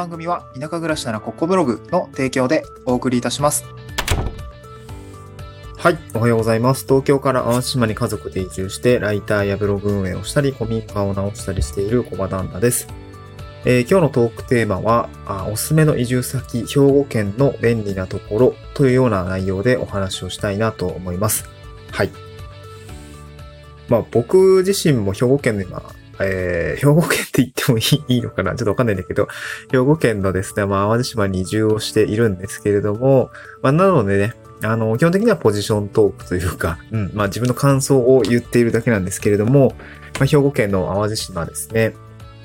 [0.00, 3.66] 番組は田舎暮らしならここブログの提供でお送りいたします。
[5.76, 5.98] はい。
[6.14, 6.86] おはようございます。
[6.86, 12.88] 東京から淡路島に家族で移住して、ライターやブログ運営をしたり、古民家を直したりしている小場旦那です。
[13.66, 21.46] えー今日のトークテーマはあ、おすすめの移住先、兵庫県の便利なところというような内容でお話をしたいなと思います。
[21.90, 22.10] はい。
[23.90, 25.82] まあ僕自身も兵庫県の今、
[26.22, 28.54] えー兵庫県って言ってもいいのかな？
[28.56, 29.28] ちょっとわかんないんだけど、
[29.70, 33.30] 兵庫県のですね、まあ淡路島に移住をしているんですけれども、
[33.62, 39.74] まあなのでね、あの、基本的にはポジショントークというか、 うん、まあ自分の感想を言っているだけなんですけれども、
[40.18, 41.94] まあ兵庫県の淡路島ですね、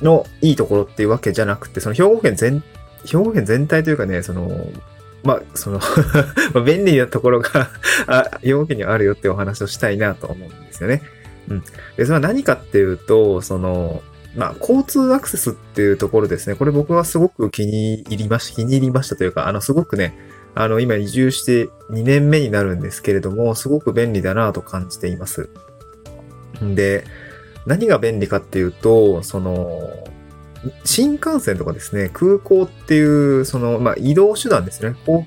[0.02, 2.64] のいいところっていうわけじゃなくて、その兵庫県全、
[3.06, 4.50] 兵庫県全体というかね、その、
[5.24, 5.80] まあ、その
[6.64, 7.70] 便利なところが
[8.06, 11.02] あ、兵庫県にあるよってお話をしたいなと思うんですよね。
[11.50, 11.60] うん。
[11.98, 14.02] で、それは何かっていうと、その、
[14.36, 16.56] まあ、交通アクセスっていうところですね。
[16.56, 20.14] これ僕はすごく気に入りまし、気に入りましたというか、あの、すごくね、
[20.56, 25.50] あの、今移住して2年目になるんですけれども、すごく便利だなと感じています。
[26.62, 27.06] で、
[27.66, 29.90] 何が便利かっていうと、その、
[30.84, 34.96] 新幹線とかですね、空港っていう、その、まあ、移動手段ですね。
[35.06, 35.26] 公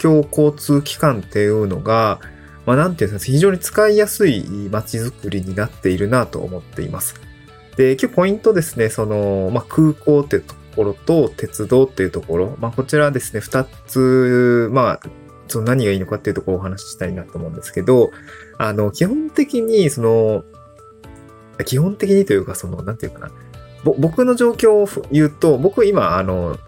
[0.00, 2.20] 共交通機関っていうのが、
[2.66, 7.14] まあ、なんていうんですか、非常に使いやすい街づくりになっているなと思っています。
[7.76, 15.00] で、今日ポイントですね、その、まあ、空港っていうところと鉄道っていうところ、まあ、こちらですね、二つ、まあ、
[15.48, 18.10] その何がいいのかっていうところをお話ししたいなと思うんですけど、
[18.58, 20.44] あの、基本的に、その、
[21.64, 23.30] 基本的にというか、その、なんていうかな、
[23.84, 26.58] 僕の状況を言うと、僕今、あの、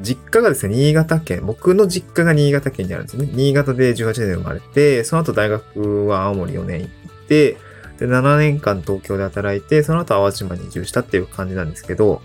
[0.00, 3.28] 実家がですね、新潟県、僕の実家が新潟県にあるんですね。
[3.32, 6.90] 新潟で18年生まれて、その後大学は青森4年行っ
[7.28, 7.56] て、
[7.98, 12.22] で、7年間東京で働いて、その後淡路島に移住したっていう感じなんですけど、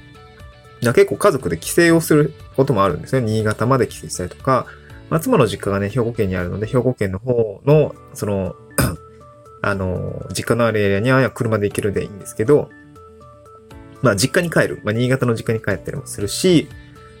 [0.82, 3.26] な結構家族で帰省をすることもあるんですね。
[3.26, 4.66] 新潟まで帰省したりとか、
[5.08, 8.54] まあ、妻の実家がね、兵庫県にあるので、兵庫県の方の、その、
[9.62, 12.68] あの、実家のあるエリアには車で行けるでいいんですけど、
[14.02, 14.80] まあ実家に帰る。
[14.84, 16.68] まあ新潟の実家に帰ったりもするし、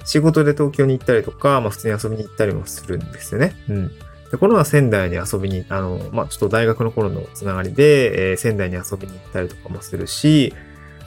[0.08, 3.54] 仕事で東京に行ったりとか、まあ普通に遊びに行ったりもするんですよね。
[3.68, 3.88] うん。
[4.30, 10.54] で、このは仙台に遊びに、あの、まあちょっと大学の頃のつながりで、えー仙台に遊びに行ったりとかもするし、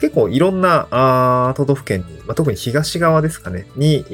[0.00, 4.04] 結構いろんなあ都道府県に、まあ、特に東側ですかね、に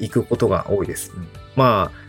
[0.00, 1.12] 行くことが多いです。
[1.16, 1.26] うん
[1.56, 2.01] まあ、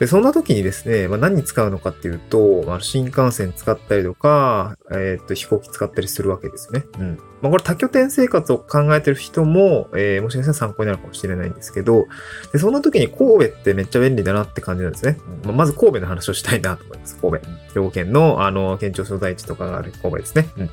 [0.00, 6.86] で、そんな時にですね、まあ、何に使うのかっていうと、まあ、新幹線使ったりとか、えーっと、飛行機使ったりするわけですよね。
[6.98, 7.18] うん。
[7.42, 12.06] まあ、これ多拠点生活を考えてる人も、えーもしかしたら参考になるかもしれないんですけど、
[12.50, 15.18] で、そんな時に神戸ってめっちゃ便利だなって感じなんですね。
[15.44, 17.18] まあ、まず神戸の話をしたいなと思います。
[17.18, 17.46] 神戸。
[17.74, 20.48] 兵庫県の、あの、県庁所在地とかがある神戸ですね。
[20.56, 20.70] うん。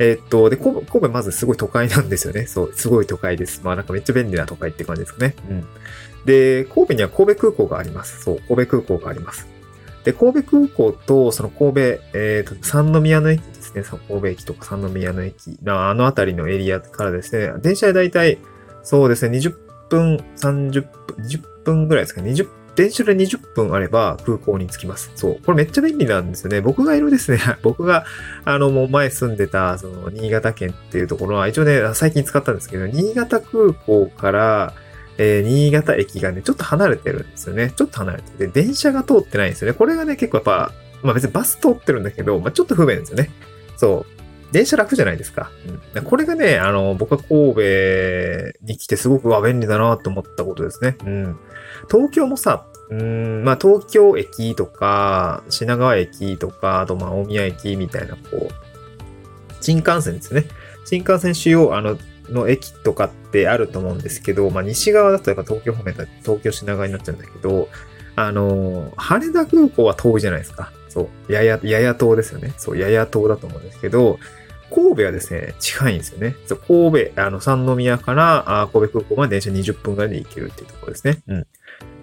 [0.00, 2.46] えーっと、で、神戸、神戸まずすごい都会なんですよね。
[2.46, 3.62] そう、すごい都会です。
[3.64, 5.34] まあなんかめっちゃ便利な都会って感じですかね。
[5.48, 5.66] うん。
[6.24, 8.22] で、神戸には神戸空港があります。
[8.22, 9.48] そう、神戸空港があります。
[10.04, 11.80] で、神戸空港と、その神戸、
[12.12, 13.82] えーと、三宮の駅ですね。
[13.82, 18.38] 神戸駅とか三宮の駅のあの辺りのエリアからですね、電車でだいたい、
[18.82, 19.54] そうですね、20
[19.88, 22.30] 分、30分、20分ぐらいですかね。
[22.32, 25.12] 20電車で20分あれば空港に着きます。
[25.14, 25.40] そう。
[25.44, 26.60] これめっちゃ便利なんですよね。
[26.60, 28.04] 僕がいるですね、 僕が、
[28.44, 34.74] あの、もう前住んでた、その、新潟県っていうところは、一応ね、最近使ったんですけど、新潟空港から、
[35.18, 37.72] えー新潟駅がね、ちょっと離れてるんですよね。
[37.76, 39.76] ちょっと離れてて、電車が通ってないんですよね。
[39.76, 43.30] これがね、結構やっぱ、まあ別にバス通ってるんだけど、まあちょっと不便ですよね。
[43.76, 44.14] そう。
[44.52, 45.50] 電車楽じゃないですか。
[45.94, 47.60] うん、これがね、あの、僕は神戸
[48.62, 50.96] に来てすごくわ便利だなと思ったことですね。
[51.04, 51.36] うん。
[51.90, 58.48] 東京もさ、うん、まあ東京駅とか、品川駅とか、あとまあ大宮駅みたいな、こう、
[59.60, 60.44] 新幹線ですね。
[60.84, 61.98] 新幹線主要、あの、
[62.28, 67.68] の駅とかってあると思うんですけど、まあ西側だとやっぱ東京方面だ東京品川になっちゃうんだけど、
[68.16, 70.72] あの、羽田空港は遠いじゃないですか。
[70.88, 71.32] そう。
[71.32, 72.52] やや、やや島ですよね。
[72.56, 74.18] そう、やや島だと思うんですけど、
[74.72, 76.36] 神戸はですね、近いんですよね。
[76.46, 81.22] そう神戸、あの、三宮からあ神戸空港まで電車20分ぐらいで行けるっていうところですね。
[81.26, 81.46] うん。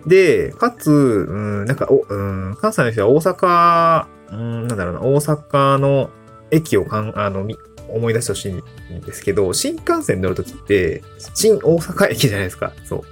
[0.07, 1.33] で、かつ、う
[1.63, 6.09] ん、なんか、お、うん、関西の人は大阪、うん、なんだろうな、大阪の
[6.49, 7.55] 駅をかん、あの、み
[7.91, 11.03] 思い出してほしいんですけど、新幹線乗るときって、
[11.33, 12.73] 新大阪駅じゃないですか。
[12.85, 13.03] そう。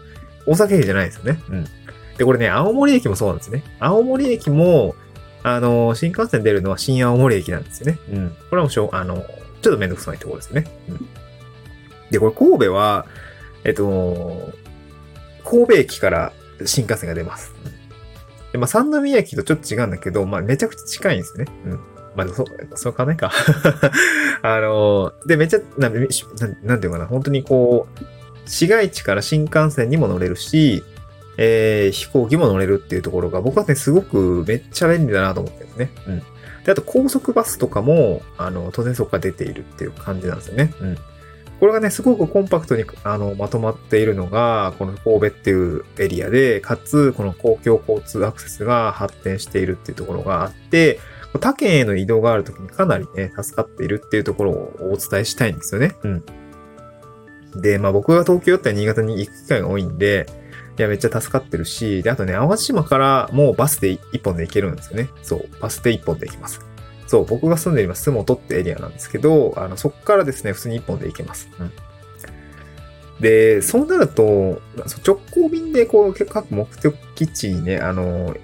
[0.46, 1.42] 大阪駅じゃないですよね。
[1.50, 1.66] うん。
[2.18, 3.64] で、これね、青森駅もそうなんですね。
[3.80, 4.96] 青森駅も、
[5.44, 8.00] あの、新幹線出るのは新青森駅なんですよね。
[8.12, 8.30] うん。
[8.30, 9.26] これはもうしょう、あの、
[9.62, 10.66] ちょっとめんどくさいところですよね。
[10.90, 11.08] うん。
[12.12, 13.06] で、これ神戸は、
[13.64, 14.54] えっと、
[15.44, 16.34] 神戸駅から
[16.66, 17.54] 新幹線が出ます。
[18.52, 21.52] で、まあ、三宮駅とちょっと違うんだけど、まあ、めちゃくちゃ近いんですよね。
[21.66, 21.80] うん。
[22.16, 22.46] まあ、そう、
[22.76, 23.32] そうかないか。
[24.42, 26.08] あの、で、めっちゃ、な、なん
[26.64, 28.00] なんていうかな、本当にこう、
[28.50, 30.84] 市街地から新幹線にも乗れるし、
[31.38, 35.92] えー、飛行機も乗れるっていうところが、僕はね、すごくめっちゃ便利だなと思ってるんですね。
[36.08, 36.20] うん。
[36.66, 40.74] で、あと高速バスとかも、あの、当然そこから出ているっていう感じなんですよね。
[40.82, 40.98] うん。
[41.60, 51.00] これがね、すごくコンパクトにあのまとまっているのが、この神戸っていうエリアで、かつ、この公共交通アクセスが発展しているっていうところがあって、
[51.34, 55.96] 他県への移動があるときにかなりね、助かっているっていうところをお伝えしたいんですよね。
[56.04, 56.24] うん。
[57.62, 60.26] で、まあ僕が東京って新潟に行く機会が多いんで、
[60.78, 65.10] いや、めっちゃ助かってるし、で、あとね、淡路島からもうバスで一本で行けるんですよね。
[65.22, 66.62] そう、バスで一本で行きます。
[67.06, 71.50] そう、僕が住んでいるスモトってエリアなんですけど、あの、そこからですね、普通に一本で行けます。
[71.60, 71.72] うん。
[73.20, 74.62] で、そうなると、
[75.06, 78.36] 直行便でこう、各目的地にね、あの、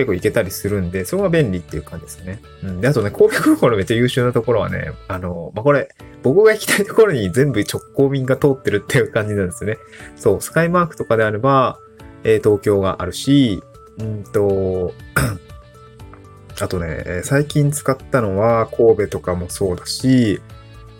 [0.00, 2.40] 結構行けたりするんで、それが便利っていう感じですね。
[2.62, 2.80] うん。
[2.80, 5.90] で、あとね、神戸空港のめっちゃ優秀なところはね、あの、まあ、これ、
[6.22, 9.78] 僕が行きたいところに全部直行便が通ってるっていう感じなんですよね。
[10.16, 11.78] そう、スカイマークとかであれば、
[12.24, 13.62] えー、東京があるし、
[13.98, 14.94] うんと、
[16.60, 20.40] あとね、最近使ったのは神戸とかもそうだし、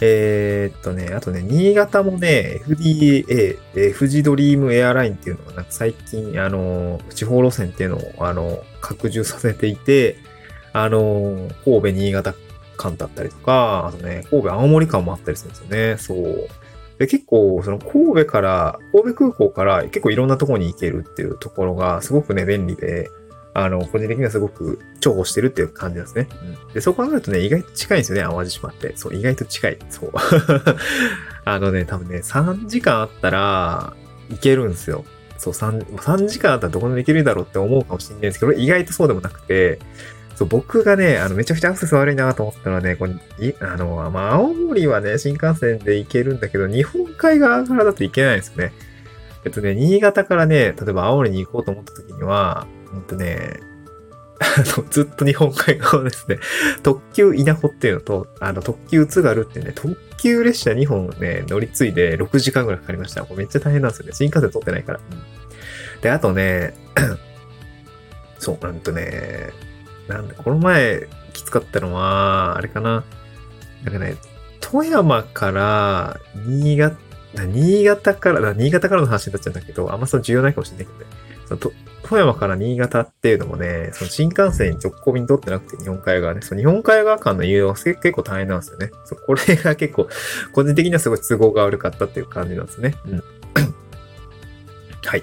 [0.00, 10.16] えー、っとね、あとね、新潟もね、FDA、え富士ドリームエアラインっていうのがなんか最近、あの、地方路線っていうのを、あの、拡充させていて、
[10.72, 12.34] あの、神戸、新潟
[12.78, 15.96] 間だったりとか、あとね、神戸、青森間もあったりするんですよね。
[15.98, 16.48] そう。
[16.98, 23.10] で、結構、その神戸から、神戸空港から結構いろんなとこに行けるっていうところがすごくね、便利で、
[23.52, 26.28] あの、個人的にはすごく重宝してるっていう感じですね。
[26.68, 28.92] うん、で、そう考えるとね、意外と近いんですよね、淡路島って。
[28.96, 29.78] そう、意外と近い。
[29.90, 30.12] そう。
[31.44, 33.94] あのね、多分ね、3時間あったら、
[34.30, 35.04] 行けるんですよ。
[35.38, 39.80] そう、3、3時間あったらどこでも行けるだろうって思うかもしれないんですけど、意外とそうでもなくて、
[40.36, 43.12] そう、僕がね、あの、めちゃくちゃアクセス悪いなと思ったのはね、これ、
[43.46, 48.72] い、あの、まあ、青森はね、新幹線で行けるんだけど、日本海側からだと行けないんですよね。
[49.44, 53.60] えっとね、新潟からね、例えば青森に行こうと思った時には、ほんとね、
[54.40, 56.38] あの、ずっと日本海側ですね。
[56.82, 63.22] 特急稲穂っていうのと、あの、特急津軽っていうね、特急列車2本ね、乗り継いで6時間ぐらいかかりました。
[63.22, 64.12] これめっちゃ大変なんですよね。
[64.14, 65.00] 新幹線通ってないから。
[65.00, 66.74] うん、で、あとね、
[68.38, 69.50] そう、なんとね、
[70.08, 73.04] なんだ、この前きつかったのは、あれかな。
[73.84, 74.16] なんかね、
[74.60, 76.96] 富山から新潟、
[77.34, 81.06] 新潟から、新潟からの話になっちゃうんだけど、あんまその重要ないかもしれないけどね。
[81.46, 81.60] その
[82.02, 88.90] 富山から新潟っていうのもね、その新幹線に直行便取ってなくて日本海側ね、その日本海側間の誘導は結構大変なんですよね。
[89.04, 90.08] そうこれが結構、
[90.52, 92.94] 個人的にはすごい都合が悪かったっていう感じなんですね。
[93.06, 93.22] うん。
[95.06, 95.22] はい。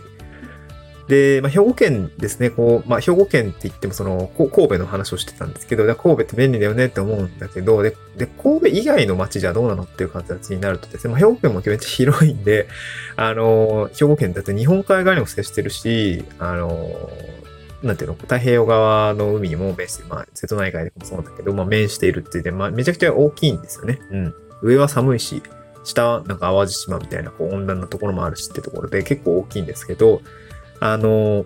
[1.08, 12.68] で、まあ、兵庫県ですね、こう、まあ、兵庫県って言っても、その、神戸の話をしてたんですけど、神戸って便利だよねって思うんだけど、で、で神戸以外の街じゃどうなのっていう形になるとですね、まあ、兵庫県もめっちゃ広いんで、
[13.16, 16.92] あの、兵庫県だって日本海側にも接してるし、あの、
[17.84, 24.00] なんていうの、太平洋側の海にも面して、まあ、瀬戸内海でもそうだけど、まあ、面しているって言って、まあ、めちゃくちゃ大きいんですよね。
[24.12, 24.34] うん。
[24.62, 25.42] 上は寒いし、
[25.84, 30.22] 下、なんか淡路島みたいな、こう、温暖なところもあるしってところで結構大きいんですけど、
[30.80, 31.46] あの、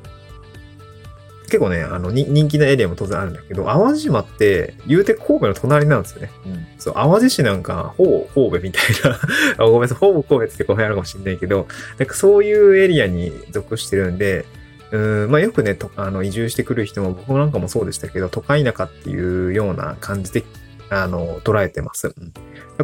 [1.52, 6.32] 結構ね、あの、人気なエリアも当然あるんだけど、淡路島って、言うて神戸の隣なんですよね。
[6.46, 6.66] うん。
[6.80, 9.20] そう、淡路市なんか、ほぼ神戸みたいな
[9.66, 11.68] あ、ごめんなさい、ほぼ神戸って語弊あるかもしれないけど、
[11.98, 14.46] なんかそういうエリアに属してるんで、
[14.92, 20.44] うん、まあよくね、とあの移住してくる人も、僕なんかもそうでしたけど、都会田舎っていうような感じで、
[20.94, 22.14] あの、捉えてます。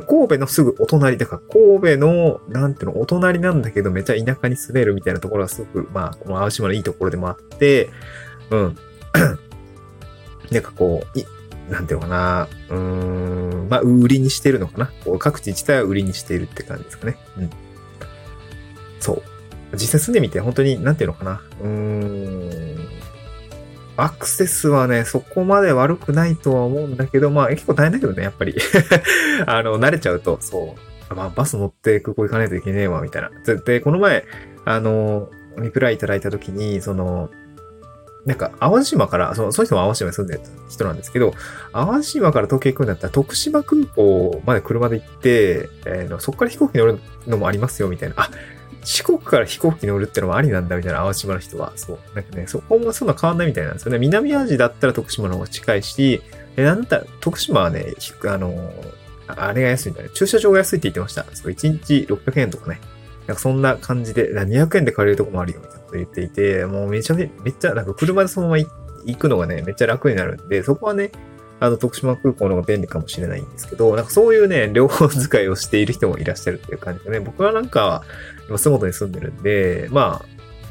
[0.07, 7.89] 神戸のすぐお隣、だから神戸の、なんていうの、お隣なんだけどめちゃ田舎に住めるみたいなところがすごく、まあ、この淡島のいいところでもあって、
[8.49, 8.77] うん。
[10.51, 11.25] なんかこう、い、
[11.69, 14.89] なんていうのかな、うーん、まあ、売りにしてるのかな。
[15.03, 17.17] こう各地自体は売りにしているって感じですかね。
[17.37, 17.49] うん。
[19.01, 19.23] そう。
[19.73, 21.41] 実際住んでみて、本当に、なんていうのかな。
[21.61, 21.67] うー
[22.75, 22.76] ん。
[23.97, 28.55] アクセスはね、そこまで悪くないとは思うんだけど、まあ結構大変だけどね、やっぱり。
[29.45, 30.75] あの、慣れちゃうと、そ
[31.09, 31.15] う。
[31.15, 33.31] まあバス乗って空港行かないといけねえわ、みたいな。
[33.65, 34.25] で、この前、
[34.65, 37.29] あの、リプライいただいたときに、その、
[38.27, 41.33] なんか、淡路島から、その、その人も淡路島に住んでる人なんですけど、
[41.71, 48.15] 淡路島から東京行くんだったら、徳島空港まで車で行って、えー、そこから飛行機乗るのもありますよ、みたいな。
[48.17, 48.29] あ、
[48.87, 51.73] 四国から飛行機乗るってのもありなんだみたいな、淡島の人は。
[51.75, 51.99] そう。
[52.15, 53.99] なんかね、そこもそんな変わんないみたいなんですよね。
[53.99, 56.21] 南アジだったら徳島の方が近いし、
[56.55, 58.73] え、なんだったら、徳島はね、あの、
[59.27, 60.09] あれが安いんだね。
[60.13, 61.25] 駐車場が安いって言ってました。
[61.33, 62.79] そう、1日600円とかね。
[63.27, 68.65] なんかそんな感じで、200円で借りるとこもあるよみたいなこと言っていて、もうめちゃめ、めちゃ、なんか車でそのまま
[69.05, 71.11] 行くのがね、めっちゃ楽になるんで、そこはね、
[71.59, 78.03] あの、徳島空港の方が便利かもしれないんですけど、なんかそういうね、両方使いをしている人もいらっしゃるっていう感じでね、僕はなんか、
[78.47, 80.25] 今、洲本に住んでるんで、まあ、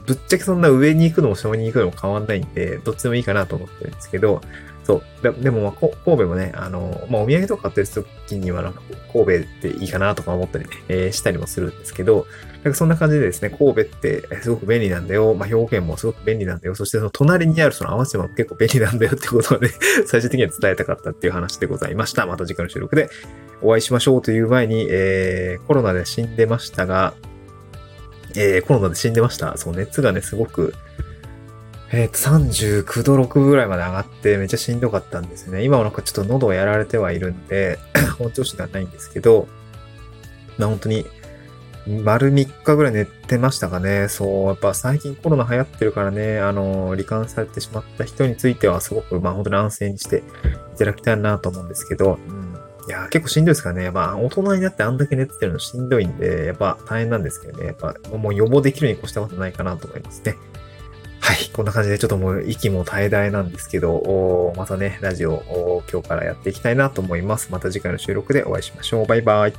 [0.06, 4.40] ぶっちゃけそんな上に行くのも下に行くのも変わんないんで、どっちでもいいかなと思ってるんですけど、
[4.86, 5.42] そう。
[5.42, 8.80] でも、まあ、神戸もね、あの、まあ、お土産とか買ってる時には、なんか、
[9.12, 12.24] 神戸っていいかなとか思ったりね、えー、したりもするんですけど、
[12.62, 15.34] なんかそんな感じでですね、神戸ってすごく便利なんだよ。
[15.34, 16.76] まあ、兵庫県もすごく便利なんだよ。
[16.76, 19.70] そしてその隣にあるその淡路島も結構便利なんだよ ってことをね、
[20.06, 22.24] 最終的には伝えたかったっていう話でございました。
[22.26, 23.10] また次回の収録で
[23.62, 27.14] お会いしましょうという前に、えー、コロナで死んでましたが、
[28.36, 29.56] えー、コロナで死んでました。
[29.56, 30.74] そう、熱がね、すごく、
[31.92, 35.64] えっ、ー、と、39度6分ぐらいまで上がってめっちゃしんどかったんですね。
[35.64, 37.78] 今はなんかちょっと喉をやられてはいるんで、
[38.18, 39.46] 本調子ではないんですけど、
[40.58, 41.06] まあ本当に、
[41.86, 44.08] 丸3日ぐらい寝てましたかね。
[44.08, 50.24] そう、やっぱ最近コロナ流行ってるからね、あの、罹患されてしまった人についてはすごく、まあ本当に安静にして
[50.74, 52.56] いただきたいなと思うんですけど、うん。
[52.88, 53.90] いや、結構しんどいですからね。
[53.90, 57.66] まあ、大人になってあんだけ寝てるのしんどいんで、やっぱ大変なんですけどね。
[57.66, 60.36] やっぱ、もう予防できるに越したことないかなと思いますね。
[61.26, 61.50] はい。
[61.52, 67.48] こんな感じでちょっともう息も絶え絶えなんですけど、またね、ラジオ今日からやっていきたいなと思います。
[67.50, 69.06] また次回の収録でお会いしましょう。
[69.06, 69.52] バイバイ。